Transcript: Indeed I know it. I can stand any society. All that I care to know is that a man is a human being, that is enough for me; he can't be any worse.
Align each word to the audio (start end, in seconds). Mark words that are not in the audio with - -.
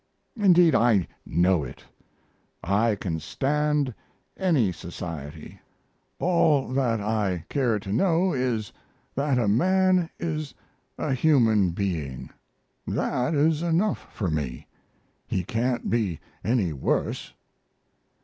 Indeed 0.39 0.73
I 0.73 1.07
know 1.27 1.63
it. 1.63 1.83
I 2.63 2.95
can 2.95 3.19
stand 3.19 3.93
any 4.35 4.71
society. 4.71 5.61
All 6.17 6.69
that 6.69 6.99
I 6.99 7.45
care 7.49 7.77
to 7.77 7.93
know 7.93 8.33
is 8.33 8.73
that 9.13 9.37
a 9.37 9.47
man 9.47 10.09
is 10.17 10.55
a 10.97 11.13
human 11.13 11.69
being, 11.69 12.31
that 12.87 13.35
is 13.35 13.61
enough 13.61 14.07
for 14.11 14.31
me; 14.31 14.65
he 15.27 15.43
can't 15.43 15.87
be 15.87 16.19
any 16.43 16.73
worse. 16.73 17.35